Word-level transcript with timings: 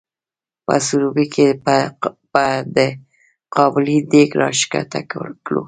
په 0.65 0.75
سروبي 0.87 1.25
کې 1.33 1.47
به 2.31 2.43
د 2.75 2.77
قابلي 3.55 3.97
دیګ 4.11 4.29
را 4.41 4.49
ښکته 4.59 5.01
کړو؟ 5.09 5.59